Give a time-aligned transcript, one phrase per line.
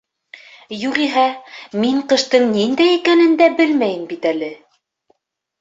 [0.83, 1.25] Юғиһә,
[1.83, 4.51] мин ҡыштың ниндәй икәнен дә белмәйем бит әле.